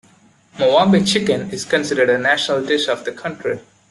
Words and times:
Moambe 0.57 1.05
Chicken 1.05 1.51
is 1.51 1.63
considered 1.63 2.09
a 2.09 2.17
national 2.17 2.65
dish 2.65 2.87
of 2.87 3.05
the 3.05 3.11
country. 3.11 3.59